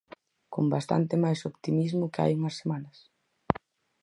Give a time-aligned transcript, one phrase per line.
[0.53, 2.97] Con bastante máis optimismo que hai unhas semanas.